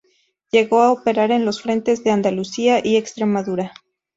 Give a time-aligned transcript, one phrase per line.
[0.51, 3.71] Llegó a operar en los frentes de Andalucía y Extremadura.